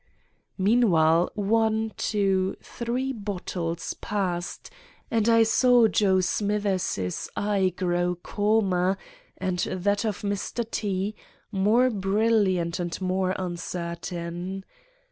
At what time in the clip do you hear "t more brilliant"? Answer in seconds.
10.71-12.79